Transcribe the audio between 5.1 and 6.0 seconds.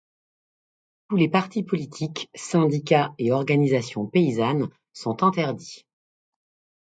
interdits.